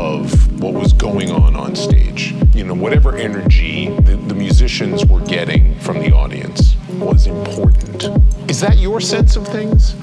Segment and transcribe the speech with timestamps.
[0.00, 2.34] of what was going on on stage.
[2.54, 8.08] You know, whatever energy the, the musicians were getting from the audience was important.
[8.50, 9.94] Is that your sense of things?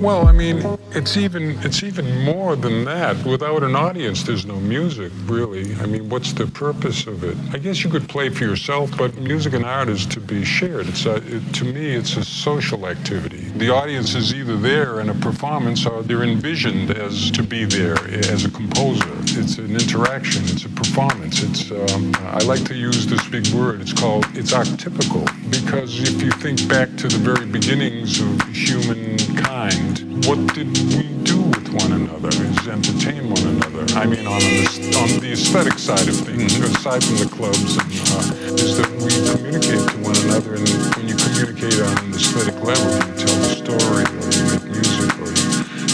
[0.00, 3.16] Well, I mean, it's even it's even more than that.
[3.24, 5.74] Without an audience, there's no music, really.
[5.76, 7.34] I mean, what's the purpose of it?
[7.54, 10.88] I guess you could play for yourself, but music and art is to be shared.
[10.88, 13.48] It's a, it, to me, it's a social activity.
[13.56, 17.98] The audience is either there in a performance or they're envisioned as to be there
[18.30, 19.08] as a composer.
[19.40, 20.44] It's an interaction.
[20.44, 21.42] It's a performance.
[21.42, 23.80] It's um, I like to use this big word.
[23.80, 29.85] It's called it's archetypical because if you think back to the very beginnings of humankind
[29.86, 30.26] mind.
[30.26, 33.84] What did we do with one another is entertain one another.
[33.94, 36.74] I mean, on, the, on the aesthetic side of things, mm-hmm.
[36.74, 40.54] aside from the clubs, and, uh, is that we communicate to one another.
[40.54, 44.64] And when you communicate on an aesthetic level, you tell a story, or you make
[44.70, 45.50] music, or you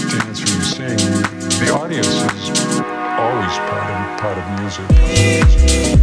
[0.08, 0.98] dance, or you sing.
[1.60, 2.50] The audience is
[3.18, 6.01] always part of, part of music.